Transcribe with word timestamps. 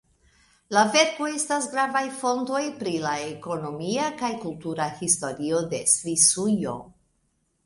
La 0.75 0.81
verkoj 0.93 1.27
estas 1.39 1.67
gravaj 1.73 2.01
fontoj 2.21 2.61
pri 2.79 2.93
la 3.03 3.11
ekonomia 3.27 4.09
kaj 4.23 4.31
kultura 4.47 4.89
historio 5.03 5.61
de 5.77 5.83
Svisujo. 5.95 6.75